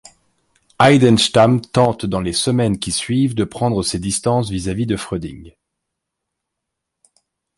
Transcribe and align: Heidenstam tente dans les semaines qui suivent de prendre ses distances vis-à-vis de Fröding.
Heidenstam 0.81 1.61
tente 1.61 2.07
dans 2.07 2.21
les 2.21 2.33
semaines 2.33 2.79
qui 2.79 2.91
suivent 2.91 3.35
de 3.35 3.43
prendre 3.43 3.83
ses 3.83 3.99
distances 3.99 4.49
vis-à-vis 4.49 4.87
de 4.87 4.97
Fröding. 4.97 5.53